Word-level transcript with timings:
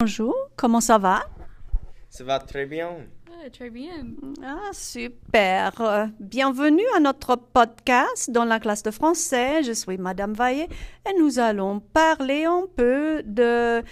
Bonjour, 0.00 0.32
comment 0.54 0.80
ça 0.80 0.96
va? 0.96 1.24
Ça 2.08 2.22
va 2.22 2.38
très 2.38 2.66
bien. 2.66 2.98
Ah, 3.32 3.50
très 3.50 3.68
bien. 3.68 4.06
Ah, 4.44 4.70
super. 4.70 5.72
Bienvenue 6.20 6.86
à 6.94 7.00
notre 7.00 7.34
podcast 7.34 8.30
dans 8.30 8.44
la 8.44 8.60
classe 8.60 8.84
de 8.84 8.92
français. 8.92 9.64
Je 9.64 9.72
suis 9.72 9.98
Madame 9.98 10.34
Vaillet 10.34 10.68
et 11.04 11.18
nous 11.18 11.40
allons 11.40 11.80
parler 11.80 12.44
un 12.44 12.66
peu 12.76 13.24
de 13.24 13.82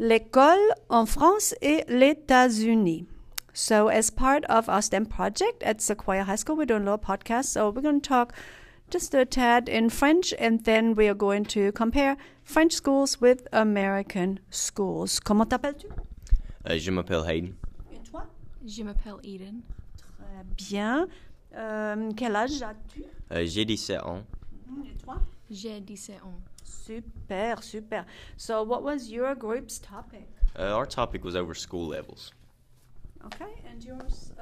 l'école 0.00 0.58
en 0.88 1.06
France 1.06 1.54
et 1.62 1.84
les 1.86 2.10
États-Unis. 2.10 3.06
So, 3.54 3.86
as 3.86 4.10
part 4.10 4.40
of 4.48 4.68
our 4.68 4.82
STEM 4.82 5.06
project 5.06 5.62
at 5.62 5.80
Sequoia 5.80 6.24
High 6.24 6.38
School, 6.38 6.56
we're 6.56 6.66
doing 6.66 6.88
a 6.88 6.92
little 6.92 6.98
podcast. 6.98 7.44
So, 7.44 7.70
we're 7.70 7.82
going 7.82 8.00
to 8.00 8.08
talk 8.08 8.32
just 8.92 9.14
a 9.14 9.24
tad 9.24 9.68
in 9.68 9.88
French 9.88 10.34
and 10.38 10.64
then 10.64 10.94
we 10.94 11.08
are 11.08 11.14
going 11.14 11.44
to 11.46 11.72
compare 11.72 12.16
French 12.44 12.72
schools 12.74 13.20
with 13.20 13.48
American 13.52 14.38
schools. 14.50 15.18
Comment 15.18 15.48
t'appelles-tu? 15.48 15.88
Euh, 16.68 16.78
je 16.78 16.90
m'appelle 16.90 17.24
Hayden. 17.26 17.54
Et 17.92 17.98
toi? 18.10 18.26
Je 18.66 18.82
m'appelle 18.84 19.18
Eden. 19.24 19.62
Très 19.96 20.44
bien. 20.56 21.08
Euh, 21.54 22.12
quel 22.16 22.36
âge 22.36 22.62
as-tu? 22.62 23.02
Euh, 23.32 23.44
J'ai 23.46 23.64
17 23.64 24.02
ans. 24.02 24.22
Et 24.84 24.96
toi? 25.02 25.20
J'ai 25.50 25.80
17 25.80 26.22
ans. 26.22 26.34
Super, 26.64 27.62
super. 27.62 28.04
So, 28.36 28.62
what 28.62 28.82
was 28.82 29.08
your 29.10 29.34
group's 29.34 29.78
topic? 29.78 30.26
Uh, 30.58 30.74
our 30.76 30.86
topic 30.86 31.24
was 31.24 31.34
over 31.34 31.54
school 31.54 31.88
levels. 31.88 32.32
Okay, 33.24 33.52
and 33.70 33.82
yours? 33.82 34.32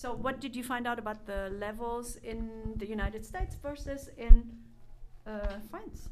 So, 0.00 0.14
what 0.14 0.40
did 0.40 0.56
you 0.56 0.64
find 0.64 0.86
out 0.86 0.98
about 0.98 1.26
the 1.26 1.50
levels 1.60 2.16
in 2.22 2.72
the 2.76 2.86
United 2.86 3.22
States 3.22 3.54
versus 3.62 4.08
in 4.16 4.50
uh, 5.26 5.58
France? 5.70 6.08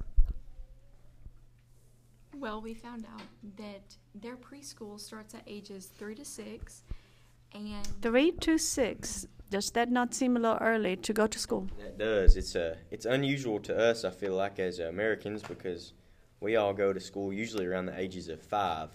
Well, 2.36 2.60
we 2.60 2.74
found 2.74 3.06
out 3.10 3.22
that 3.56 3.96
their 4.14 4.36
preschool 4.36 5.00
starts 5.00 5.32
at 5.34 5.40
ages 5.46 5.86
3 5.98 6.16
to 6.16 6.24
6 6.26 6.82
and 7.54 7.86
Three 8.02 8.30
to 8.32 8.58
six. 8.58 9.26
Does 9.48 9.70
that 9.70 9.90
not 9.90 10.12
seem 10.12 10.36
a 10.36 10.40
little 10.40 10.58
early 10.60 10.96
to 10.96 11.14
go 11.14 11.26
to 11.26 11.38
school? 11.38 11.66
That 11.78 11.96
does. 11.96 12.36
It's 12.36 12.54
uh, 12.54 12.74
it's 12.90 13.06
unusual 13.06 13.58
to 13.60 13.74
us. 13.74 14.04
I 14.04 14.10
feel 14.10 14.34
like 14.34 14.58
as 14.58 14.80
Americans 14.80 15.42
because 15.42 15.94
we 16.40 16.56
all 16.56 16.74
go 16.74 16.92
to 16.92 17.00
school 17.00 17.32
usually 17.32 17.64
around 17.64 17.86
the 17.86 17.98
ages 17.98 18.28
of 18.28 18.42
five. 18.42 18.90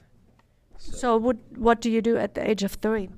So, 0.78 1.18
what 1.18 1.38
what 1.58 1.82
do 1.82 1.90
you 1.90 2.04
do 2.04 2.16
at 2.18 2.36
the 2.36 2.48
age 2.48 2.62
of 2.62 2.74
three? 2.74 3.10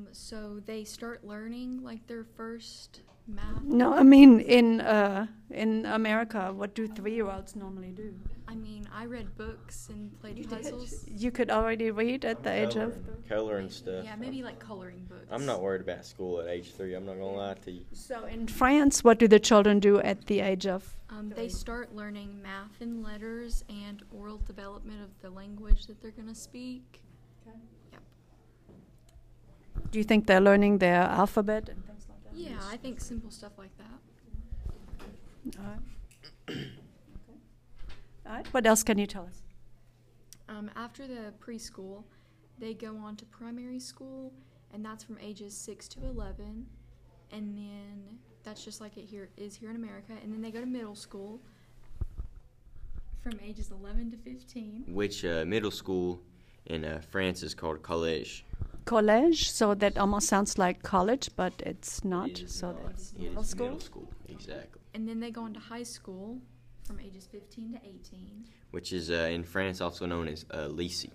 Um 0.00 0.12
so 0.12 0.60
they 0.66 0.84
start 0.84 1.24
learning 1.24 1.82
like 1.82 2.06
their 2.06 2.24
first 2.24 3.00
math. 3.26 3.62
No, 3.62 3.94
I 3.94 4.02
mean 4.02 4.40
in 4.40 4.80
uh, 4.80 5.26
in 5.50 5.86
America, 5.86 6.52
what 6.54 6.74
do 6.74 6.86
three-year-olds 6.86 7.56
normally 7.56 7.92
do? 7.92 8.14
I 8.46 8.56
mean, 8.56 8.88
I 8.92 9.04
read 9.06 9.36
books 9.36 9.88
and 9.90 10.18
played 10.20 10.48
puzzles. 10.50 11.04
You 11.06 11.30
could 11.30 11.50
already 11.50 11.92
read 11.92 12.24
at 12.24 12.42
the 12.42 12.50
age 12.50 12.74
of. 12.74 12.92
Color- 12.92 13.16
color 13.28 13.56
and 13.58 13.70
stuff. 13.70 14.04
Yeah, 14.04 14.16
maybe 14.16 14.42
like 14.42 14.58
coloring 14.58 15.06
books. 15.08 15.28
I'm 15.30 15.46
not 15.46 15.62
worried 15.62 15.82
about 15.82 16.04
school 16.04 16.40
at 16.40 16.48
age 16.48 16.72
three. 16.74 16.94
I'm 16.94 17.06
not 17.06 17.14
gonna 17.14 17.30
lie 17.30 17.54
to 17.54 17.70
you. 17.70 17.84
So 17.92 18.24
in 18.24 18.48
France, 18.48 19.04
what 19.04 19.18
do 19.20 19.28
the 19.28 19.38
children 19.38 19.78
do 19.78 20.00
at 20.00 20.26
the 20.26 20.40
age 20.40 20.66
of? 20.66 20.96
Um, 21.10 21.32
they 21.34 21.48
start 21.48 21.94
learning 21.94 22.40
math 22.42 22.80
and 22.80 23.04
letters 23.04 23.64
and 23.68 24.02
oral 24.12 24.38
development 24.38 25.02
of 25.02 25.10
the 25.20 25.30
language 25.30 25.86
that 25.86 26.00
they're 26.00 26.12
going 26.12 26.28
to 26.28 26.34
speak. 26.34 27.02
Do 29.90 29.98
you 29.98 30.04
think 30.04 30.26
they're 30.26 30.40
learning 30.40 30.78
their 30.78 31.02
alphabet 31.02 31.68
and 31.68 31.84
things 31.84 32.06
like 32.08 32.22
that? 32.24 32.38
Yeah, 32.38 32.60
I 32.70 32.76
think 32.76 33.00
simple 33.00 33.30
stuff 33.30 33.52
like 33.58 33.76
that. 33.78 35.58
All 35.58 35.64
right. 35.66 36.56
All 38.26 38.32
right. 38.32 38.46
What 38.52 38.66
else 38.66 38.82
can 38.84 38.98
you 38.98 39.06
tell 39.06 39.24
us? 39.24 39.42
Um, 40.48 40.70
after 40.76 41.06
the 41.06 41.32
preschool, 41.44 42.04
they 42.58 42.74
go 42.74 42.96
on 42.96 43.16
to 43.16 43.24
primary 43.24 43.80
school, 43.80 44.32
and 44.72 44.84
that's 44.84 45.02
from 45.02 45.18
ages 45.20 45.56
6 45.56 45.88
to 45.88 46.04
11. 46.04 46.66
And 47.32 47.56
then 47.56 48.18
that's 48.44 48.64
just 48.64 48.80
like 48.80 48.96
it 48.96 49.04
here 49.04 49.30
is 49.36 49.56
here 49.56 49.70
in 49.70 49.76
America. 49.76 50.12
And 50.22 50.32
then 50.32 50.40
they 50.40 50.50
go 50.50 50.60
to 50.60 50.66
middle 50.66 50.94
school 50.94 51.40
from 53.22 53.38
ages 53.44 53.70
11 53.70 54.12
to 54.12 54.16
15. 54.18 54.84
Which 54.88 55.24
uh, 55.24 55.44
middle 55.46 55.70
school 55.70 56.20
in 56.66 56.84
uh, 56.84 57.00
France 57.10 57.42
is 57.42 57.54
called 57.54 57.82
college. 57.82 58.44
College. 58.84 59.50
So 59.50 59.74
that 59.74 59.98
almost 59.98 60.28
sounds 60.28 60.58
like 60.58 60.82
college, 60.82 61.30
but 61.36 61.52
it's 61.64 62.04
not. 62.04 62.30
It 62.30 62.42
is 62.42 62.52
so 62.52 62.72
not. 62.72 62.86
that's 62.86 63.12
It 63.12 63.20
middle 63.20 63.42
school. 63.42 63.66
Middle 63.66 63.80
school, 63.80 64.08
exactly. 64.28 64.80
And 64.94 65.08
then 65.08 65.20
they 65.20 65.30
go 65.30 65.42
on 65.42 65.54
to 65.54 65.60
high 65.60 65.84
school 65.84 66.38
from 66.84 67.00
ages 67.00 67.28
15 67.30 67.72
to 67.72 67.78
18. 67.78 68.44
Which 68.72 68.92
is 68.92 69.10
uh, 69.10 69.30
in 69.32 69.44
France 69.44 69.80
also 69.80 70.06
known 70.06 70.28
as 70.28 70.44
uh, 70.50 70.68
lycée. 70.68 71.10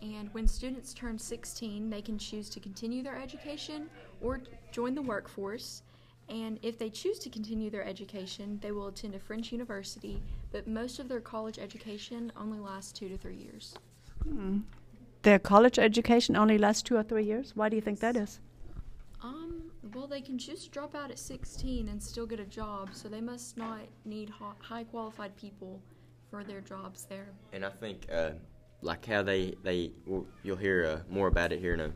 And 0.00 0.32
when 0.32 0.46
students 0.46 0.94
turn 0.94 1.18
16, 1.18 1.90
they 1.90 2.02
can 2.02 2.18
choose 2.18 2.48
to 2.50 2.60
continue 2.60 3.02
their 3.02 3.16
education 3.16 3.90
or 4.20 4.40
join 4.70 4.94
the 4.94 5.02
workforce. 5.02 5.82
And 6.28 6.58
if 6.62 6.78
they 6.78 6.90
choose 6.90 7.18
to 7.20 7.30
continue 7.30 7.70
their 7.70 7.84
education, 7.84 8.58
they 8.62 8.70
will 8.70 8.88
attend 8.88 9.14
a 9.14 9.18
French 9.18 9.50
university, 9.50 10.22
but 10.52 10.68
most 10.68 10.98
of 10.98 11.08
their 11.08 11.20
college 11.20 11.58
education 11.58 12.30
only 12.36 12.58
lasts 12.58 12.92
two 12.92 13.08
to 13.08 13.16
three 13.16 13.36
years. 13.36 13.74
Hmm. 14.22 14.58
Their 15.28 15.38
college 15.38 15.78
education 15.78 16.36
only 16.36 16.56
lasts 16.56 16.82
two 16.82 16.96
or 16.96 17.02
three 17.02 17.26
years. 17.26 17.54
Why 17.54 17.68
do 17.68 17.76
you 17.76 17.82
think 17.82 18.00
that 18.00 18.16
is? 18.16 18.40
Um, 19.22 19.64
well, 19.92 20.06
they 20.06 20.22
can 20.22 20.38
choose 20.38 20.64
to 20.64 20.70
drop 20.70 20.94
out 20.94 21.10
at 21.10 21.18
16 21.18 21.86
and 21.86 22.02
still 22.02 22.24
get 22.24 22.40
a 22.40 22.46
job, 22.46 22.88
so 22.94 23.10
they 23.10 23.20
must 23.20 23.58
not 23.58 23.80
need 24.06 24.30
hi- 24.30 24.54
high 24.60 24.84
qualified 24.84 25.36
people 25.36 25.82
for 26.30 26.44
their 26.44 26.62
jobs 26.62 27.04
there. 27.10 27.26
And 27.52 27.62
I 27.62 27.68
think, 27.68 28.06
uh, 28.10 28.30
like 28.80 29.04
how 29.04 29.22
they 29.22 29.54
they 29.62 29.92
well, 30.06 30.24
you'll 30.44 30.56
hear 30.56 30.86
uh, 30.86 31.12
more 31.12 31.26
about 31.26 31.52
it 31.52 31.60
here 31.60 31.74
in 31.74 31.80
a, 31.80 31.90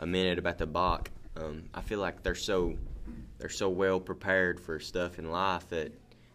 a 0.00 0.06
minute 0.06 0.38
about 0.38 0.58
the 0.58 0.66
bac. 0.66 1.10
Um, 1.38 1.62
I 1.72 1.80
feel 1.80 2.00
like 2.00 2.22
they're 2.22 2.34
so 2.34 2.74
they're 3.38 3.48
so 3.48 3.70
well 3.70 3.98
prepared 3.98 4.60
for 4.60 4.78
stuff 4.78 5.18
in 5.18 5.30
life 5.30 5.66
that 5.70 5.90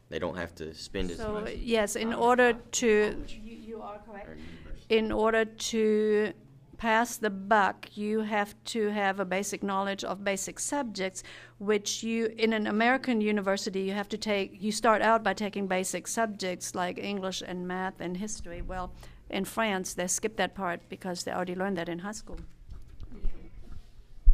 they 0.10 0.18
don't 0.18 0.36
have 0.36 0.56
to 0.56 0.74
spend 0.74 1.12
as 1.12 1.18
So 1.18 1.31
much. 1.31 1.58
yes, 1.58 1.96
in 1.96 2.12
order 2.12 2.54
to 2.54 3.24
you, 3.30 3.56
you 3.56 3.81
are 3.84 4.00
correct. 4.00 4.40
In 4.89 5.11
order 5.11 5.45
to 5.45 6.33
pass 6.77 7.17
the 7.17 7.29
bac, 7.29 7.95
you 7.95 8.22
have 8.22 8.55
to 8.63 8.88
have 8.89 9.19
a 9.19 9.25
basic 9.25 9.61
knowledge 9.61 10.03
of 10.03 10.23
basic 10.23 10.59
subjects, 10.59 11.22
which 11.59 12.01
you 12.01 12.33
in 12.38 12.53
an 12.53 12.66
American 12.66 13.22
university 13.22 13.81
you 13.81 13.94
have 13.94 14.09
to 14.09 14.17
take. 14.17 14.59
You 14.59 14.72
start 14.72 15.03
out 15.03 15.23
by 15.23 15.33
taking 15.33 15.67
basic 15.67 16.07
subjects 16.07 16.73
like 16.73 16.97
English 16.97 17.44
and 17.45 17.67
math 17.67 18.01
and 18.01 18.17
history. 18.17 18.61
Well, 18.63 18.91
in 19.29 19.45
France 19.45 19.94
they 19.94 20.07
skip 20.07 20.38
that 20.38 20.55
part 20.55 20.79
because 20.89 21.23
they 21.23 21.31
already 21.31 21.56
learned 21.56 21.77
that 21.77 21.89
in 21.89 22.00
high 22.00 22.13
school. 22.13 22.39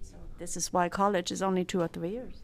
So 0.04 0.16
this 0.38 0.56
is 0.56 0.72
why 0.72 0.88
college 0.88 1.32
is 1.32 1.42
only 1.42 1.66
two 1.66 1.82
or 1.82 1.90
three 1.90 2.12
years. 2.12 2.44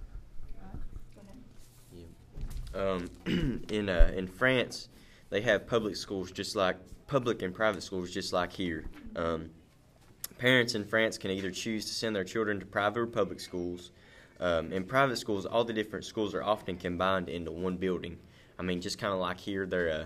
Um, 2.74 3.10
in 3.70 3.88
uh, 3.88 4.12
in 4.16 4.28
France, 4.28 4.90
they 5.30 5.42
have 5.42 5.68
public 5.68 5.96
schools 5.96 6.32
just 6.32 6.56
like 6.56 6.78
public 7.12 7.42
and 7.42 7.54
private 7.54 7.84
schools 7.84 8.10
just 8.10 8.32
like 8.32 8.54
here. 8.54 8.86
Um, 9.18 9.50
parents 10.38 10.76
in 10.76 10.86
France 10.86 11.18
can 11.18 11.30
either 11.30 11.52
choose 11.52 11.84
to 11.86 11.94
send 11.94 12.16
their 12.16 12.24
children 12.24 12.58
to 12.62 12.66
private 12.66 13.00
or 13.02 13.06
public 13.06 13.42
schools. 13.42 13.92
Um, 14.40 14.72
in 14.72 14.86
private 14.86 15.18
schools, 15.18 15.46
all 15.46 15.66
the 15.66 15.74
different 15.74 16.06
schools 16.06 16.34
are 16.34 16.42
often 16.42 16.78
combined 16.78 17.28
into 17.28 17.52
one 17.52 17.76
building. 17.76 18.18
I 18.58 18.64
mean, 18.64 18.80
just 18.80 18.98
kind 18.98 19.14
of 19.14 19.20
like 19.20 19.42
here, 19.42 19.66
there. 19.66 19.90
Uh, 19.90 20.06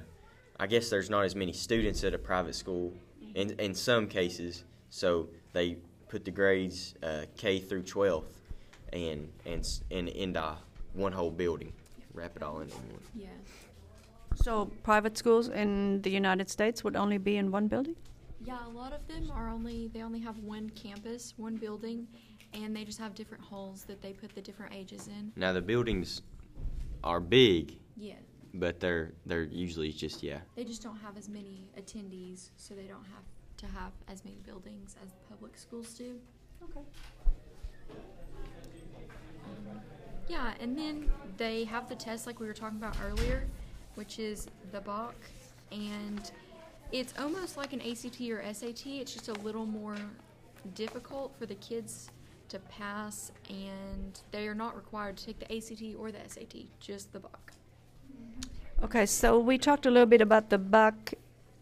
I 0.59 0.65
guess 0.65 0.89
there's 0.89 1.11
not 1.11 1.25
as 1.25 1.35
many 1.35 1.53
students 1.53 2.03
at 2.03 2.15
a 2.15 2.17
private 2.17 2.55
school 2.55 2.91
in 3.35 3.51
in 3.59 3.75
some 3.75 4.07
cases, 4.07 4.63
so 4.89 5.29
they 5.53 5.77
put 6.09 6.25
the 6.25 6.31
grades 6.31 6.95
uh, 7.03 7.25
K 7.37 7.59
through 7.59 7.83
12th 7.83 8.33
and 8.93 9.29
and 9.45 9.63
and 9.91 10.09
into 10.09 10.57
one 10.93 11.11
whole 11.11 11.31
building, 11.31 11.71
wrap 12.15 12.35
it 12.35 12.41
all 12.41 12.61
into 12.61 12.75
one. 12.75 13.03
Yeah. 13.13 13.27
So 14.35 14.65
private 14.83 15.17
schools 15.17 15.49
in 15.49 16.01
the 16.01 16.09
United 16.09 16.49
States 16.49 16.83
would 16.83 16.95
only 16.95 17.17
be 17.17 17.37
in 17.37 17.51
one 17.51 17.67
building? 17.67 17.95
Yeah, 18.43 18.65
a 18.65 18.69
lot 18.69 18.93
of 18.93 19.07
them 19.07 19.31
are 19.33 19.49
only 19.49 19.87
they 19.87 20.01
only 20.03 20.19
have 20.19 20.37
one 20.39 20.69
campus, 20.71 21.33
one 21.37 21.55
building, 21.55 22.07
and 22.53 22.75
they 22.75 22.83
just 22.83 22.99
have 22.99 23.15
different 23.15 23.43
halls 23.43 23.83
that 23.85 24.01
they 24.01 24.13
put 24.13 24.35
the 24.35 24.41
different 24.41 24.73
ages 24.73 25.07
in. 25.07 25.31
Now 25.35 25.51
the 25.53 25.61
buildings 25.61 26.21
are 27.03 27.19
big, 27.19 27.77
Yeah. 27.97 28.15
but 28.53 28.79
they're 28.79 29.13
they're 29.25 29.43
usually 29.43 29.91
just 29.91 30.21
yeah. 30.21 30.39
They 30.55 30.63
just 30.63 30.83
don't 30.83 30.97
have 30.97 31.17
as 31.17 31.27
many 31.29 31.69
attendees, 31.79 32.49
so 32.57 32.75
they 32.75 32.87
don't 32.87 33.05
have 33.05 33.23
to 33.57 33.65
have 33.67 33.93
as 34.07 34.23
many 34.25 34.37
buildings 34.45 34.95
as 35.01 35.09
public 35.29 35.57
schools 35.57 35.93
do. 35.93 36.19
Okay. 36.63 36.81
Um, 39.43 39.81
yeah, 40.27 40.53
and 40.59 40.77
then 40.77 41.09
they 41.37 41.63
have 41.65 41.87
the 41.87 41.95
test 41.95 42.27
like 42.27 42.39
we 42.39 42.47
were 42.47 42.53
talking 42.53 42.77
about 42.77 42.97
earlier, 43.03 43.47
which 43.95 44.19
is 44.19 44.47
the 44.71 44.81
bac, 44.81 45.15
and 45.71 46.31
it's 46.91 47.13
almost 47.19 47.57
like 47.57 47.73
an 47.73 47.81
ACT 47.81 48.21
or 48.29 48.41
SAT. 48.53 48.85
It's 48.85 49.13
just 49.13 49.27
a 49.29 49.33
little 49.33 49.65
more 49.65 49.97
difficult 50.73 51.33
for 51.37 51.45
the 51.45 51.55
kids 51.55 52.09
to 52.49 52.59
pass, 52.59 53.31
and 53.49 54.19
they 54.31 54.47
are 54.47 54.55
not 54.55 54.75
required 54.75 55.17
to 55.17 55.25
take 55.25 55.39
the 55.39 55.55
ACT 55.55 55.95
or 55.97 56.11
the 56.11 56.19
SAT, 56.27 56.55
just 56.79 57.11
the 57.11 57.19
bac. 57.19 57.53
Okay, 58.83 59.05
so 59.05 59.39
we 59.39 59.57
talked 59.57 59.85
a 59.85 59.91
little 59.91 60.05
bit 60.05 60.21
about 60.21 60.49
the 60.49 60.57
bac 60.57 61.15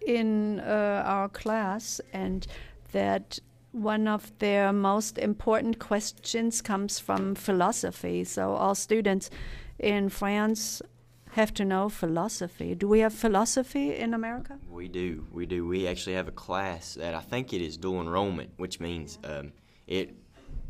in 0.06 0.60
uh, 0.60 1.04
our 1.06 1.30
class, 1.30 2.02
and 2.12 2.46
that 2.92 3.40
one 3.72 4.08
of 4.08 4.32
their 4.40 4.72
most 4.72 5.18
important 5.18 5.80
questions 5.80 6.62
comes 6.62 7.00
from 7.00 7.36
philosophy. 7.36 8.24
So 8.24 8.54
all 8.54 8.76
students 8.76 9.30
in 9.80 10.10
France 10.10 10.82
have 11.34 11.54
to 11.56 11.66
know 11.66 11.90
philosophy. 11.90 12.76
Do 12.76 12.88
we 12.88 13.00
have 13.00 13.14
philosophy 13.14 13.96
in 13.96 14.14
America? 14.14 14.60
We 14.70 14.88
do. 14.88 15.26
We 15.32 15.46
do. 15.46 15.68
We 15.68 15.88
actually 15.88 16.16
have 16.16 16.28
a 16.28 16.32
class 16.32 16.94
that 16.96 17.16
I 17.16 17.22
think 17.22 17.54
it 17.54 17.62
is 17.62 17.76
dual 17.78 18.02
enrollment, 18.02 18.52
which 18.58 18.80
means 18.80 19.18
um, 19.24 19.52
it 19.88 20.16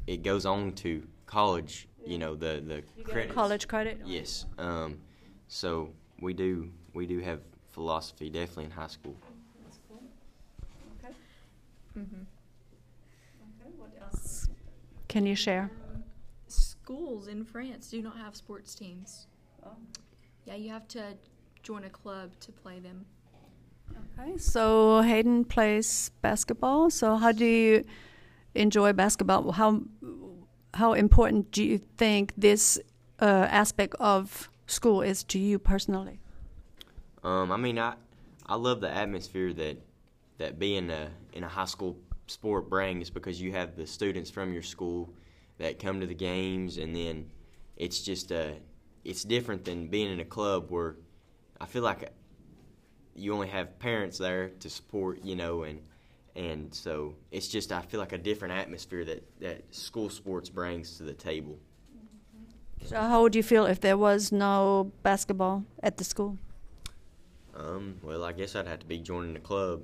it 0.07 0.23
goes 0.23 0.45
on 0.45 0.71
to 0.83 1.05
college. 1.25 1.87
You 2.05 2.17
know 2.17 2.35
the 2.35 2.63
the 2.65 3.03
credits. 3.03 3.33
College 3.33 3.67
credit? 3.67 3.99
Yes. 4.05 4.45
Um, 4.57 4.99
so 5.47 5.89
we 6.21 6.33
do 6.33 6.71
we 6.93 7.05
do 7.05 7.19
have 7.19 7.41
philosophy 7.69 8.29
definitely 8.29 8.65
in 8.65 8.71
high 8.71 8.87
school. 8.87 9.15
Mm-hmm. 11.97 12.23
What 13.77 13.91
else 14.01 14.47
can 15.07 15.25
you 15.25 15.35
share? 15.35 15.69
Schools 16.47 17.27
in 17.27 17.43
France 17.45 17.89
do 17.89 18.01
not 18.01 18.17
have 18.17 18.35
sports 18.35 18.73
teams. 18.73 19.27
Oh. 19.65 19.71
Yeah, 20.45 20.55
you 20.55 20.69
have 20.69 20.87
to 20.89 21.17
join 21.61 21.83
a 21.83 21.89
club 21.89 22.31
to 22.41 22.51
play 22.51 22.79
them. 22.79 23.05
Okay, 24.19 24.37
so 24.37 25.01
Hayden 25.01 25.45
plays 25.45 26.11
basketball. 26.21 26.89
So 26.89 27.15
how 27.15 27.31
do 27.31 27.45
you 27.45 27.83
enjoy 28.55 28.93
basketball? 28.93 29.51
How 29.53 29.81
how 30.73 30.93
important 30.93 31.51
do 31.51 31.63
you 31.63 31.79
think 31.97 32.33
this 32.35 32.79
uh, 33.19 33.47
aspect 33.49 33.95
of 33.99 34.49
school 34.67 35.01
is 35.01 35.23
to 35.25 35.39
you 35.39 35.59
personally? 35.59 36.19
Um, 37.23 37.51
I 37.51 37.57
mean, 37.57 37.79
I 37.79 37.95
I 38.45 38.55
love 38.55 38.81
the 38.81 38.91
atmosphere 38.91 39.53
that 39.53 39.77
that 40.37 40.59
being 40.59 40.89
a, 40.89 41.09
in 41.33 41.43
a 41.43 41.47
high 41.47 41.65
school 41.65 41.97
sport 42.27 42.69
brings 42.69 43.09
because 43.09 43.41
you 43.41 43.51
have 43.51 43.75
the 43.75 43.85
students 43.85 44.29
from 44.29 44.53
your 44.53 44.63
school 44.63 45.13
that 45.57 45.79
come 45.79 45.99
to 45.99 46.07
the 46.07 46.15
games, 46.15 46.77
and 46.77 46.95
then 46.95 47.29
it's 47.77 48.01
just 48.01 48.31
a 48.31 48.55
it's 49.03 49.23
different 49.23 49.65
than 49.65 49.87
being 49.87 50.11
in 50.11 50.19
a 50.19 50.25
club 50.25 50.69
where 50.69 50.95
I 51.59 51.65
feel 51.65 51.83
like 51.83 52.11
you 53.15 53.33
only 53.33 53.47
have 53.47 53.79
parents 53.79 54.17
there 54.17 54.49
to 54.59 54.69
support, 54.69 55.23
you 55.23 55.35
know, 55.35 55.63
and 55.63 55.81
and 56.35 56.73
so 56.73 57.13
it's 57.31 57.47
just 57.47 57.71
I 57.71 57.81
feel 57.81 57.99
like 57.99 58.11
a 58.11 58.17
different 58.17 58.53
atmosphere 58.53 59.05
that 59.05 59.39
that 59.39 59.73
school 59.73 60.09
sports 60.09 60.49
brings 60.49 60.97
to 60.97 61.03
the 61.03 61.13
table. 61.13 61.59
So 62.85 62.99
how 62.99 63.21
would 63.21 63.35
you 63.35 63.43
feel 63.43 63.65
if 63.65 63.79
there 63.79 63.97
was 63.97 64.31
no 64.31 64.91
basketball 65.03 65.63
at 65.81 65.97
the 65.97 66.03
school? 66.03 66.37
Um, 67.55 67.95
well, 68.01 68.23
I 68.23 68.33
guess 68.33 68.55
I'd 68.55 68.67
have 68.67 68.79
to 68.79 68.85
be 68.85 68.97
joining 68.97 69.33
the 69.33 69.39
club 69.39 69.83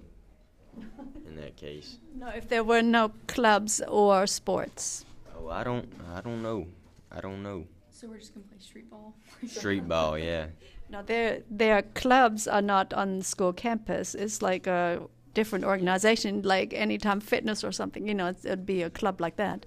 in 1.27 1.35
that 1.35 1.55
case. 1.55 1.99
No, 2.15 2.27
if 2.29 2.49
there 2.49 2.63
were 2.63 2.81
no 2.81 3.11
clubs 3.27 3.81
or 3.87 4.27
sports. 4.27 5.05
Oh, 5.37 5.49
I 5.49 5.63
don't, 5.63 5.87
I 6.13 6.21
don't 6.21 6.41
know, 6.41 6.67
I 7.11 7.21
don't 7.21 7.41
know. 7.43 7.65
So 7.99 8.07
we're 8.07 8.19
just 8.19 8.33
gonna 8.33 8.45
play 8.45 8.59
street 8.59 8.89
ball. 8.89 9.13
Street 9.47 9.85
ball, 9.85 10.17
yeah. 10.17 10.45
No, 10.89 11.03
their 11.03 11.41
their 11.49 11.81
clubs 11.81 12.47
are 12.47 12.61
not 12.61 12.93
on 12.93 13.21
school 13.21 13.51
campus. 13.51 14.15
It's 14.15 14.41
like 14.41 14.67
a 14.67 15.01
different 15.33 15.65
organization, 15.65 16.41
like 16.43 16.73
Anytime 16.73 17.19
Fitness 17.19 17.61
or 17.61 17.73
something. 17.73 18.07
You 18.07 18.13
know, 18.13 18.27
it's, 18.27 18.45
it'd 18.45 18.65
be 18.65 18.83
a 18.83 18.89
club 18.89 19.19
like 19.19 19.35
that. 19.35 19.65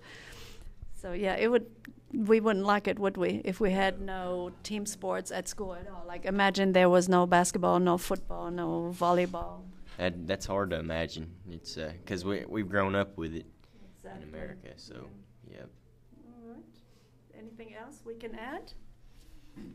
So 0.95 1.13
yeah, 1.13 1.35
it 1.35 1.51
would. 1.51 1.67
We 2.15 2.41
wouldn't 2.41 2.65
like 2.65 2.89
it, 2.89 2.99
would 2.99 3.17
we, 3.17 3.41
if 3.43 3.59
we 3.59 3.71
had 3.71 4.01
no 4.01 4.53
team 4.63 4.85
sports 4.85 5.31
at 5.31 5.49
school 5.49 5.75
at 5.75 5.89
all? 5.89 6.05
Like 6.07 6.25
imagine 6.25 6.73
there 6.73 6.91
was 6.91 7.09
no 7.09 7.27
basketball, 7.27 7.81
no 7.81 7.99
football, 7.99 8.51
no 8.51 8.95
volleyball. 8.99 9.61
That, 9.99 10.27
that's 10.27 10.47
hard 10.47 10.71
to 10.71 10.79
imagine. 10.79 11.35
It's 11.51 11.77
uh, 11.77 11.93
because 12.03 12.25
we 12.25 12.47
we've 12.49 12.69
grown 12.69 12.95
up 12.95 13.19
with 13.19 13.35
it 13.35 13.47
in 14.05 14.23
America, 14.23 14.73
so 14.77 15.07
yep. 15.51 15.69
All 16.27 16.55
right. 16.55 16.65
Anything 17.39 17.75
else 17.75 18.03
we 18.05 18.15
can 18.15 18.35
add? 18.35 18.73
Um, 19.57 19.73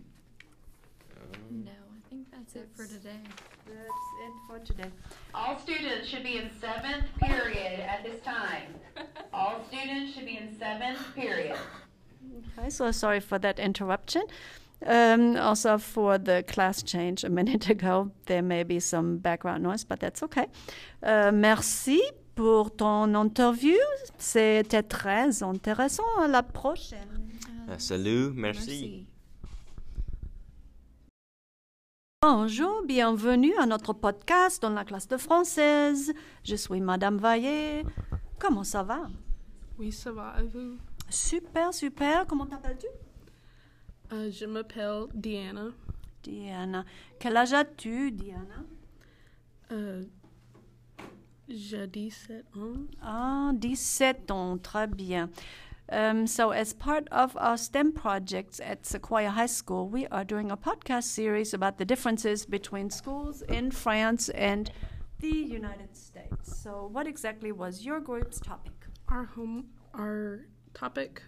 No, 1.65 1.71
I 1.71 2.09
think 2.09 2.27
that's 2.31 2.56
it 2.56 2.69
for 2.75 2.86
today. 2.86 3.19
That's 3.65 4.07
it 4.25 4.33
for 4.48 4.59
today. 4.59 4.92
All 5.33 5.57
students 5.59 6.07
should 6.07 6.24
be 6.24 6.38
in 6.38 6.50
seventh 6.62 7.06
period 7.19 7.80
at 7.80 8.04
this 8.04 8.21
time. 8.24 8.74
All 9.33 9.62
students 9.68 10.13
should 10.13 10.25
be 10.25 10.38
in 10.38 10.57
seventh 10.57 11.00
period. 11.15 11.57
Okay, 12.57 12.69
so 12.69 12.92
sorry 12.92 13.19
for 13.19 13.39
that 13.39 13.60
interruption. 13.60 14.24
Um, 14.86 15.36
also, 15.38 15.77
for 15.80 16.18
the 16.19 16.44
class 16.48 16.83
change 16.83 17.24
a 17.24 17.30
minute 17.30 17.69
ago, 17.75 18.12
there 18.27 18.42
may 18.44 18.63
be 18.63 18.80
some 18.80 19.18
background 19.18 19.63
noise, 19.63 19.83
but 19.83 20.00
that's 20.00 20.21
okay. 20.24 20.45
Euh, 21.03 21.31
merci 21.33 22.01
pour 22.36 22.69
ton 22.69 23.15
interview. 23.15 23.77
C'était 24.19 24.83
très 24.83 25.42
intéressant. 25.42 26.06
À 26.19 26.27
la 26.27 26.44
prochaine. 26.44 27.16
Uh, 27.67 27.79
salut, 27.79 28.31
merci. 28.33 29.05
Bonjour, 32.21 32.83
bienvenue 32.85 33.55
à 33.57 33.65
notre 33.65 33.93
podcast 33.93 34.61
dans 34.61 34.69
la 34.69 34.83
classe 34.83 35.07
de 35.07 35.17
française. 35.17 36.13
Je 36.43 36.55
suis 36.55 36.81
Madame 36.81 37.17
Vaillet. 37.17 37.83
Comment 38.39 38.63
ça 38.63 38.83
va? 38.83 39.07
Oui, 39.77 39.91
ça 39.91 40.11
va, 40.11 40.35
et 40.41 40.47
vous? 40.47 40.77
Super, 41.09 41.73
super. 41.73 42.25
Comment 42.25 42.45
t'appelles-tu? 42.45 42.87
Euh, 44.13 44.31
je 44.31 44.45
m'appelle 44.45 45.05
Diana. 45.13 45.67
Diana. 46.23 46.85
Quel 47.19 47.37
âge 47.37 47.53
as-tu, 47.53 48.11
Diana? 48.11 48.63
Euh, 49.71 50.03
j'ai 51.47 51.87
17 51.87 52.45
ans. 52.57 52.73
Ah, 53.01 53.51
17 53.53 54.31
ans, 54.31 54.57
très 54.57 54.87
bien. 54.87 55.29
Um, 55.89 56.28
so, 56.28 56.51
as 56.51 56.74
part 56.74 57.07
of 57.12 57.38
our 57.38 57.57
STEM 57.57 57.94
projects 57.94 58.60
at 58.60 58.86
Sequoia 58.86 59.30
High 59.30 59.45
School, 59.45 59.88
we 59.88 60.06
are 60.07 60.25
doing 60.25 60.51
a 60.51 60.57
podcast 60.57 61.04
series 61.04 61.54
about 61.54 61.78
the 61.78 61.86
differences 61.86 62.45
between 62.45 62.89
schools 62.89 63.42
in 63.44 63.72
France 63.72 64.28
and 64.30 64.69
the 65.19 65.30
United 65.30 65.95
States. 65.95 66.62
So, 66.62 66.89
what 66.92 67.07
exactly 67.07 67.54
was 67.54 67.86
your 67.86 68.01
group's 68.01 68.42
topic? 68.42 68.74
Our 69.07 69.24
home, 69.24 69.68
our 69.94 70.42
topic 70.74 71.22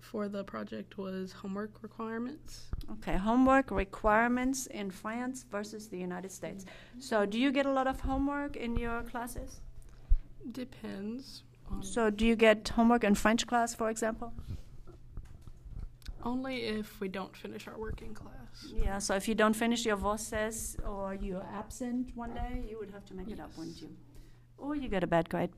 for 0.00 0.28
the 0.28 0.44
project 0.44 0.96
was 0.96 1.32
homework 1.32 1.82
requirements. 1.82 2.66
Okay, 2.92 3.16
homework 3.16 3.72
requirements 3.72 4.66
in 4.66 4.92
France 4.92 5.44
versus 5.50 5.88
the 5.88 5.98
United 5.98 6.30
States. 6.30 6.66
So, 7.00 7.26
do 7.26 7.36
you 7.36 7.50
get 7.50 7.66
a 7.66 7.72
lot 7.72 7.88
of 7.88 7.98
homework 7.98 8.54
in 8.54 8.76
your 8.76 9.02
classes? 9.02 9.60
Depends 10.52 11.42
So, 11.80 12.10
do 12.10 12.26
you 12.26 12.36
get 12.36 12.68
homework 12.68 13.04
in 13.04 13.14
French 13.14 13.46
class, 13.46 13.74
for 13.74 13.90
example? 13.90 14.32
only 16.24 16.64
if 16.64 17.00
we 17.00 17.08
don't 17.08 17.36
finish 17.36 17.68
our 17.68 17.78
work 17.78 18.00
in 18.02 18.14
class. 18.14 18.72
Yeah, 18.74 18.98
so 18.98 19.14
if 19.14 19.28
you 19.28 19.34
don't 19.34 19.54
finish 19.54 19.84
your 19.84 19.96
voces 19.96 20.76
or 20.86 21.14
you're 21.14 21.46
absent 21.54 22.10
one 22.14 22.32
day, 22.34 22.64
you 22.68 22.78
would 22.78 22.90
have 22.90 23.04
to 23.06 23.14
make 23.14 23.28
it 23.28 23.38
up, 23.38 23.50
wouldn't 23.58 23.80
you? 23.82 23.90
Or 24.56 24.74
you 24.74 24.88
get 24.88 25.04
a 25.04 25.06
bad 25.06 25.28
grade. 25.28 25.50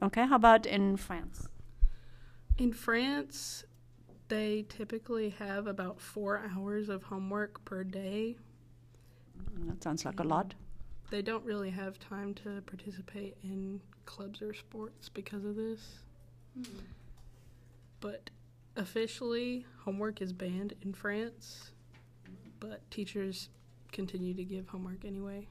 Okay, 0.00 0.26
how 0.26 0.36
about 0.36 0.64
in 0.64 0.96
France? 0.96 1.48
In 2.56 2.72
France, 2.72 3.64
they 4.28 4.64
typically 4.68 5.30
have 5.30 5.66
about 5.66 6.00
four 6.00 6.42
hours 6.54 6.88
of 6.88 7.02
homework 7.04 7.64
per 7.64 7.82
day. 7.82 8.36
Mm, 9.58 9.68
That 9.68 9.82
sounds 9.82 10.04
like 10.04 10.20
a 10.20 10.24
lot. 10.24 10.54
They 11.12 11.20
don't 11.20 11.44
really 11.44 11.68
have 11.68 11.98
time 11.98 12.32
to 12.36 12.62
participate 12.64 13.36
in 13.44 13.82
clubs 14.06 14.40
or 14.40 14.54
sports 14.54 15.10
because 15.10 15.44
of 15.44 15.56
this. 15.56 15.98
Hmm. 16.54 16.78
But 18.00 18.30
officially, 18.76 19.66
homework 19.84 20.22
is 20.22 20.32
banned 20.32 20.72
in 20.80 20.94
France, 20.94 21.72
but 22.60 22.90
teachers 22.90 23.50
continue 23.92 24.32
to 24.32 24.42
give 24.42 24.68
homework 24.68 25.04
anyway. 25.04 25.46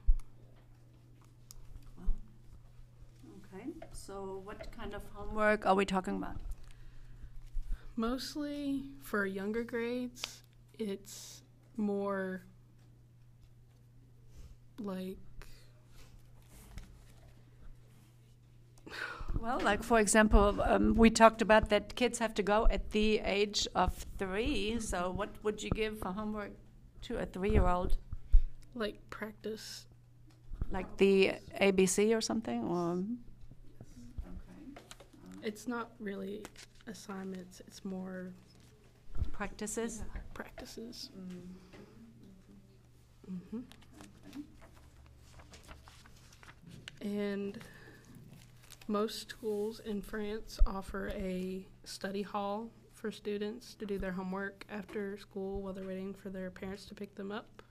Okay, 3.54 3.68
so 3.92 4.42
what 4.42 4.66
kind 4.76 4.94
of 4.94 5.04
homework 5.14 5.64
are 5.64 5.76
we 5.76 5.84
talking 5.84 6.16
about? 6.16 6.38
Mostly 7.94 8.82
for 9.00 9.26
younger 9.26 9.62
grades, 9.62 10.42
it's 10.76 11.42
more 11.76 12.42
like 14.80 15.18
Well, 19.42 19.58
like 19.58 19.82
for 19.82 19.98
example, 19.98 20.62
um, 20.62 20.94
we 20.94 21.10
talked 21.10 21.42
about 21.42 21.68
that 21.70 21.96
kids 21.96 22.20
have 22.20 22.32
to 22.34 22.44
go 22.44 22.68
at 22.70 22.92
the 22.92 23.18
age 23.24 23.66
of 23.74 23.92
three. 24.16 24.78
So, 24.78 25.10
what 25.10 25.30
would 25.42 25.60
you 25.60 25.70
give 25.70 25.98
for 25.98 26.12
homework 26.12 26.52
to 27.02 27.18
a 27.18 27.26
three-year-old? 27.26 27.96
like 28.76 28.98
practice. 29.10 29.86
Like 30.70 30.96
the 30.96 31.32
ABC 31.60 32.16
or 32.16 32.20
something, 32.20 32.64
or 32.64 33.02
It's 35.42 35.66
not 35.66 35.90
really 35.98 36.42
assignments, 36.86 37.60
it's 37.66 37.84
more 37.84 38.32
practices? 39.32 40.04
practices. 40.34 41.10
hmm 43.26 43.60
And 47.00 47.58
most 48.88 49.30
schools 49.30 49.80
in 49.84 50.02
France 50.02 50.58
offer 50.66 51.08
a 51.14 51.66
study 51.84 52.22
hall 52.22 52.70
for 52.92 53.10
students 53.10 53.74
to 53.74 53.86
do 53.86 53.98
their 53.98 54.12
homework 54.12 54.64
after 54.70 55.18
school 55.18 55.62
while 55.62 55.72
they're 55.72 55.86
waiting 55.86 56.14
for 56.14 56.30
their 56.30 56.50
parents 56.50 56.84
to 56.86 56.94
pick 56.94 57.14
them 57.14 57.32
up. 57.32 57.62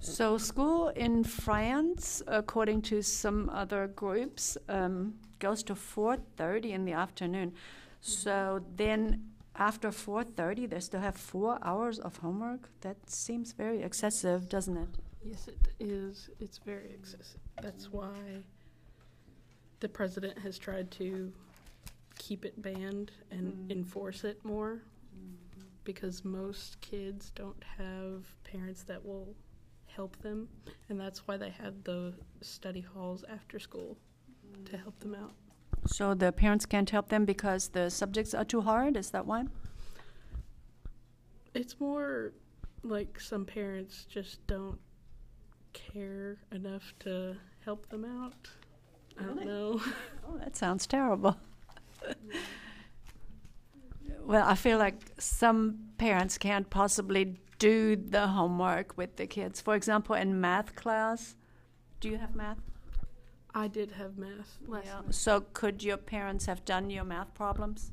So, 0.00 0.38
school 0.38 0.88
in 0.88 1.24
France, 1.24 2.22
according 2.26 2.82
to 2.82 3.02
some 3.02 3.48
other 3.50 3.86
groups, 3.88 4.58
um, 4.68 5.14
goes 5.38 5.62
to 5.64 5.74
4:30 5.74 6.72
in 6.72 6.84
the 6.84 6.92
afternoon. 6.92 7.54
So 8.00 8.64
then, 8.76 9.32
after 9.54 9.90
4:30, 9.90 10.66
they 10.66 10.80
still 10.80 11.00
have 11.00 11.16
four 11.16 11.58
hours 11.62 11.98
of 11.98 12.18
homework. 12.18 12.68
That 12.80 13.10
seems 13.10 13.52
very 13.52 13.82
excessive, 13.82 14.48
doesn't 14.48 14.76
it? 14.76 14.98
Yes, 15.24 15.48
it 15.48 15.68
is. 15.80 16.30
It's 16.38 16.58
very 16.58 16.90
excessive. 16.92 17.40
That's 17.62 17.90
why 17.90 18.44
the 19.80 19.88
president 19.88 20.38
has 20.38 20.58
tried 20.58 20.90
to 20.92 21.32
keep 22.18 22.44
it 22.44 22.60
banned 22.62 23.12
and 23.30 23.52
Mm. 23.52 23.70
enforce 23.72 24.24
it 24.24 24.44
more 24.44 24.82
because 25.84 26.24
most 26.24 26.80
kids 26.80 27.30
don't 27.30 27.62
have 27.62 28.24
parents 28.42 28.82
that 28.84 29.04
will 29.04 29.34
help 29.86 30.16
them, 30.18 30.48
and 30.88 30.98
that's 30.98 31.26
why 31.28 31.36
they 31.36 31.50
have 31.50 31.84
the 31.84 32.14
study 32.40 32.80
halls 32.80 33.22
after 33.24 33.58
school 33.58 33.96
to 34.64 34.76
help 34.76 34.98
them 35.00 35.14
out. 35.14 35.34
So 35.86 36.14
the 36.14 36.32
parents 36.32 36.66
can't 36.66 36.90
help 36.90 37.08
them 37.08 37.24
because 37.24 37.68
the 37.68 37.90
subjects 37.90 38.34
are 38.34 38.44
too 38.44 38.62
hard. 38.62 38.96
Is 38.96 39.10
that 39.10 39.26
why? 39.26 39.44
It's 41.54 41.78
more 41.78 42.32
like 42.82 43.20
some 43.20 43.44
parents 43.44 44.04
just 44.08 44.44
don't 44.46 44.78
care 45.72 46.38
enough 46.50 46.94
to 47.00 47.36
help 47.64 47.88
them 47.88 48.04
out. 48.04 48.50
I 49.18 49.22
don't 49.22 49.36
Really? 49.36 49.46
know. 49.46 49.80
Oh, 50.28 50.38
that 50.38 50.56
sounds 50.56 50.86
terrible. 50.88 51.36
well, 54.24 54.44
I 54.46 54.56
feel 54.56 54.76
like 54.76 54.96
some 55.18 55.78
parents 55.98 56.36
can't 56.36 56.68
possibly 56.68 57.38
do 57.58 57.94
the 57.94 58.26
homework 58.26 58.96
with 58.96 59.16
the 59.16 59.26
kids. 59.28 59.60
For 59.60 59.76
example, 59.76 60.16
in 60.16 60.40
math 60.40 60.74
class, 60.74 61.36
do 62.00 62.08
you 62.08 62.18
have 62.18 62.34
math? 62.34 62.58
I 63.54 63.68
did 63.68 63.92
have 63.92 64.18
math 64.18 64.58
last 64.66 65.14
So 65.14 65.40
could 65.52 65.82
your 65.82 65.96
parents 65.96 66.46
have 66.46 66.64
done 66.64 66.90
your 66.90 67.04
math 67.04 67.32
problems? 67.34 67.92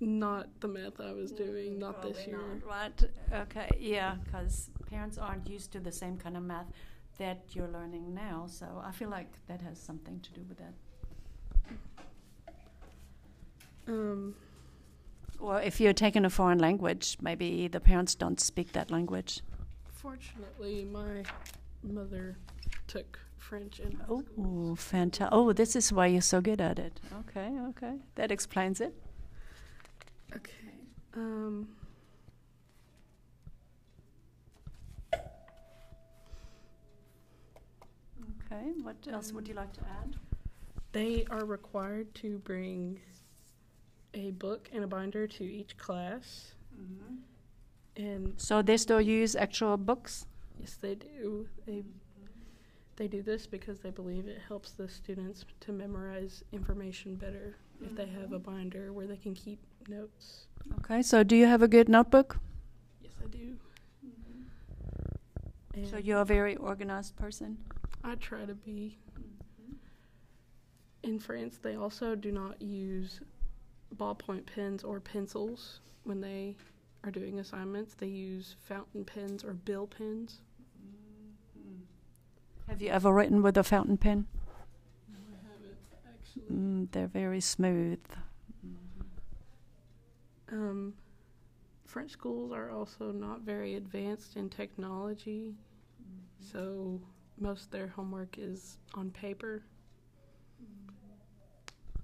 Not 0.00 0.60
the 0.60 0.68
math 0.68 1.00
I 1.00 1.12
was 1.12 1.32
doing, 1.32 1.78
not 1.78 2.02
this 2.02 2.24
Probably 2.24 2.32
year. 2.32 2.60
not, 2.62 2.68
Right. 2.68 3.04
Okay. 3.32 3.68
Yeah, 3.80 4.14
because 4.24 4.70
parents 4.88 5.18
aren't 5.18 5.48
used 5.48 5.72
to 5.72 5.80
the 5.80 5.90
same 5.90 6.16
kind 6.18 6.36
of 6.36 6.44
math 6.44 6.66
that 7.18 7.38
you're 7.52 7.68
learning 7.68 8.14
now. 8.14 8.46
So 8.48 8.66
I 8.84 8.92
feel 8.92 9.08
like 9.10 9.28
that 9.46 9.60
has 9.62 9.78
something 9.78 10.20
to 10.20 10.32
do 10.32 10.40
with 10.48 10.58
that. 10.58 10.74
Um, 13.86 14.34
Or 15.40 15.60
if 15.60 15.80
you're 15.80 15.92
taking 15.92 16.24
a 16.24 16.30
foreign 16.30 16.58
language, 16.58 17.16
maybe 17.20 17.68
the 17.68 17.80
parents 17.80 18.14
don't 18.14 18.40
speak 18.40 18.72
that 18.72 18.90
language. 18.90 19.40
fortunately, 19.92 20.84
my 20.84 21.22
mother 21.82 22.36
took 22.86 23.18
French 23.36 23.80
in 23.80 23.92
high. 23.92 24.04
Oh, 24.08 24.74
fantastic. 24.76 25.32
Oh, 25.32 25.52
this 25.52 25.74
is 25.76 25.92
why 25.92 26.06
you're 26.06 26.20
so 26.22 26.40
good 26.40 26.60
at 26.60 26.78
it. 26.78 27.00
Okay, 27.20 27.50
okay. 27.70 27.94
That 28.14 28.30
explains 28.30 28.80
it. 28.80 28.94
Okay. 30.36 30.52
Um, 31.14 31.68
Okay, 38.50 38.72
what 38.82 38.96
else 39.12 39.32
would 39.32 39.46
you 39.46 39.54
like 39.54 39.72
to 39.74 39.80
add? 39.80 40.16
they 40.92 41.24
are 41.30 41.44
required 41.44 42.14
to 42.16 42.38
bring 42.38 43.00
a 44.14 44.30
book 44.32 44.68
and 44.72 44.84
a 44.84 44.86
binder 44.86 45.26
to 45.26 45.44
each 45.44 45.76
class, 45.76 46.54
mm-hmm. 46.74 48.02
and 48.02 48.34
So 48.36 48.62
they 48.62 48.76
still 48.76 49.00
use 49.00 49.36
actual 49.36 49.76
books? 49.76 50.26
yes, 50.58 50.76
they 50.80 50.94
do. 50.94 51.46
They 51.66 51.72
mm-hmm. 51.72 52.42
they 52.96 53.06
do 53.06 53.22
this 53.22 53.46
because 53.46 53.80
they 53.80 53.90
believe 53.90 54.26
it 54.26 54.40
helps 54.48 54.72
the 54.72 54.88
students 54.88 55.44
to 55.60 55.72
memorize 55.72 56.42
information 56.52 57.16
better 57.16 57.56
if 57.80 57.94
they 57.94 58.06
have 58.06 58.32
a 58.32 58.38
mm-hmm. 58.38 58.50
binder 58.50 58.92
where 58.92 59.06
they 59.06 59.16
can 59.16 59.34
keep 59.34 59.60
notes. 59.88 60.46
Okay, 60.80 61.02
so 61.02 61.22
do 61.22 61.36
you 61.36 61.46
have 61.46 61.62
a 61.62 61.68
good 61.68 61.88
notebook? 61.88 62.38
Yes, 63.02 63.12
I 63.22 63.28
do. 63.28 63.56
So 65.88 65.96
you're 65.96 66.20
a 66.20 66.24
very 66.24 66.56
organized 66.56 67.14
person? 67.14 67.58
I 68.04 68.14
try 68.16 68.44
to 68.44 68.54
be. 68.54 68.98
In 71.02 71.18
France, 71.18 71.58
they 71.58 71.76
also 71.76 72.14
do 72.14 72.32
not 72.32 72.60
use 72.60 73.20
ballpoint 73.96 74.46
pens 74.46 74.82
or 74.82 75.00
pencils 75.00 75.80
when 76.04 76.20
they 76.20 76.56
are 77.04 77.10
doing 77.10 77.38
assignments. 77.38 77.94
They 77.94 78.08
use 78.08 78.56
fountain 78.64 79.04
pens 79.04 79.44
or 79.44 79.52
bill 79.54 79.86
pens. 79.86 80.40
Have 82.68 82.82
you 82.82 82.90
ever 82.90 83.12
written 83.12 83.42
with 83.42 83.56
a 83.56 83.62
fountain 83.62 83.96
pen? 83.96 84.26
No, 85.08 85.16
I 85.32 85.48
haven't 85.48 85.78
actually. 86.06 86.54
Mm, 86.54 86.88
they're 86.92 87.06
very 87.06 87.40
smooth. 87.40 88.00
Um, 90.50 90.94
French 91.84 92.10
schools 92.10 92.52
are 92.52 92.70
also 92.70 93.10
not 93.12 93.40
very 93.40 93.74
advanced 93.76 94.36
in 94.36 94.48
technology, 94.50 95.54
so 96.40 97.00
most 97.40 97.64
of 97.66 97.70
their 97.70 97.88
homework 97.88 98.36
is 98.38 98.78
on 98.94 99.10
paper. 99.10 99.62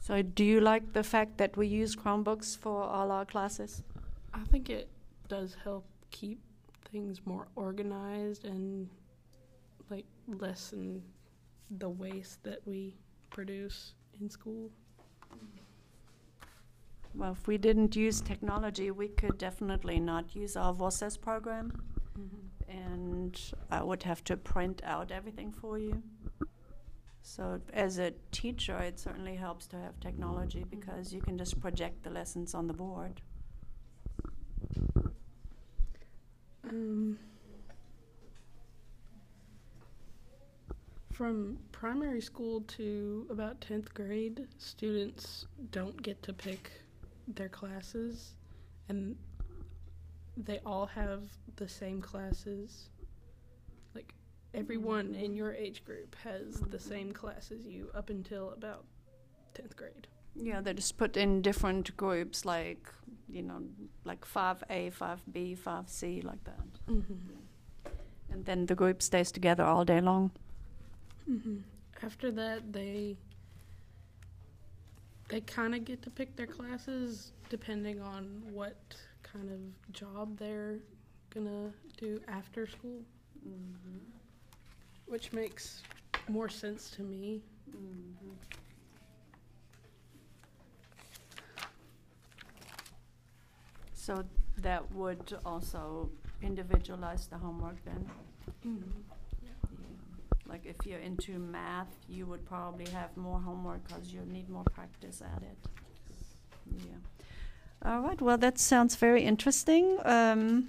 So 0.00 0.20
do 0.20 0.44
you 0.44 0.60
like 0.60 0.92
the 0.92 1.02
fact 1.02 1.38
that 1.38 1.56
we 1.56 1.66
use 1.66 1.96
Chromebooks 1.96 2.58
for 2.58 2.82
all 2.82 3.10
our 3.10 3.24
classes? 3.24 3.82
I 4.34 4.44
think 4.50 4.68
it 4.68 4.88
does 5.28 5.56
help 5.64 5.86
keep 6.10 6.40
things 6.92 7.20
more 7.24 7.48
organized 7.56 8.44
and 8.44 8.88
like 9.90 10.04
lessen 10.28 11.02
the 11.78 11.88
waste 11.88 12.42
that 12.44 12.60
we 12.66 12.94
produce 13.30 13.94
in 14.20 14.28
school. 14.28 14.70
Well, 17.14 17.32
if 17.32 17.46
we 17.46 17.58
didn't 17.58 17.96
use 17.96 18.20
technology, 18.20 18.90
we 18.90 19.08
could 19.08 19.38
definitely 19.38 20.00
not 20.00 20.34
use 20.34 20.56
our 20.56 20.74
Voces 20.74 21.16
program. 21.16 21.72
And 22.74 23.38
I 23.70 23.82
would 23.82 24.02
have 24.02 24.24
to 24.24 24.36
print 24.36 24.82
out 24.84 25.10
everything 25.10 25.52
for 25.52 25.78
you. 25.78 26.02
So, 27.22 27.60
as 27.72 27.98
a 27.98 28.12
teacher, 28.32 28.76
it 28.76 29.00
certainly 29.00 29.34
helps 29.34 29.66
to 29.68 29.76
have 29.76 29.98
technology 29.98 30.64
because 30.68 31.12
you 31.12 31.22
can 31.22 31.38
just 31.38 31.58
project 31.58 32.02
the 32.02 32.10
lessons 32.10 32.54
on 32.54 32.66
the 32.66 32.74
board. 32.74 33.22
Um, 36.68 37.18
from 41.12 41.58
primary 41.72 42.20
school 42.20 42.60
to 42.76 43.26
about 43.30 43.60
10th 43.60 43.94
grade, 43.94 44.46
students 44.58 45.46
don't 45.70 46.00
get 46.02 46.22
to 46.24 46.32
pick 46.32 46.70
their 47.26 47.48
classes, 47.48 48.34
and 48.88 49.16
they 50.36 50.60
all 50.66 50.86
have 50.86 51.22
the 51.56 51.68
same 51.68 52.00
classes. 52.00 52.88
Like, 53.94 54.14
everyone 54.52 55.14
in 55.14 55.34
your 55.34 55.52
age 55.52 55.84
group 55.84 56.16
has 56.24 56.60
the 56.70 56.78
same 56.78 57.12
class 57.12 57.50
as 57.52 57.64
you 57.66 57.90
up 57.94 58.10
until 58.10 58.50
about 58.50 58.84
10th 59.54 59.76
grade. 59.76 60.06
Yeah, 60.36 60.60
they're 60.60 60.74
just 60.74 60.96
put 60.96 61.16
in 61.16 61.42
different 61.42 61.96
groups, 61.96 62.44
like 62.44 62.88
you 63.28 63.42
know, 63.42 63.62
like 64.04 64.24
five 64.24 64.62
A, 64.68 64.90
five 64.90 65.20
B, 65.32 65.54
five 65.54 65.88
C, 65.88 66.20
like 66.22 66.42
that, 66.44 66.58
Mm-hmm. 66.88 67.14
and 68.32 68.44
then 68.44 68.66
the 68.66 68.74
group 68.74 69.00
stays 69.02 69.30
together 69.30 69.62
all 69.64 69.84
day 69.84 70.00
long. 70.00 70.32
hmm 71.26 71.58
After 72.02 72.32
that, 72.32 72.72
they 72.72 73.16
they 75.28 75.40
kind 75.40 75.74
of 75.74 75.84
get 75.84 76.02
to 76.02 76.10
pick 76.10 76.36
their 76.36 76.46
classes 76.46 77.32
depending 77.48 78.00
on 78.00 78.42
what 78.52 78.76
kind 79.34 79.50
of 79.50 79.92
job 79.92 80.38
they're 80.38 80.78
gonna 81.34 81.72
do 81.96 82.20
after 82.28 82.66
school, 82.66 83.00
mm-hmm. 83.46 83.98
which 85.06 85.32
makes 85.32 85.82
more 86.28 86.48
sense 86.48 86.90
to 86.90 87.02
me. 87.02 87.42
Mm-hmm. 87.70 88.30
So 93.94 94.24
that 94.58 94.90
would 94.92 95.34
also 95.44 96.10
individualize 96.42 97.26
the 97.26 97.38
homework 97.38 97.82
then. 97.84 98.06
Mm-hmm. 98.66 99.00
Like 100.46 100.66
if 100.66 100.76
you're 100.86 101.00
into 101.00 101.38
math, 101.38 101.88
you 102.08 102.26
would 102.26 102.44
probably 102.44 102.86
have 102.92 103.16
more 103.16 103.40
homework 103.40 103.88
because 103.88 104.12
you 104.12 104.20
need 104.26 104.48
more 104.48 104.64
practice 104.74 105.22
at 105.22 105.42
it. 105.42 105.58
Yeah. 106.70 107.13
All 107.84 108.00
right. 108.00 108.20
Well, 108.20 108.38
that 108.38 108.58
sounds 108.58 108.96
very 108.96 109.24
interesting. 109.24 109.98
Um, 110.04 110.68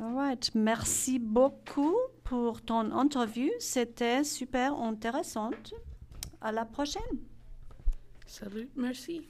all 0.00 0.12
right. 0.12 0.50
Merci 0.54 1.18
beaucoup 1.18 1.96
pour 2.22 2.60
ton 2.60 2.92
interview. 2.92 3.50
C'était 3.58 4.22
super 4.24 4.72
intéressant. 4.72 5.50
À 6.40 6.52
la 6.52 6.64
prochaine. 6.64 7.18
Salut. 8.26 8.68
Merci. 8.76 9.22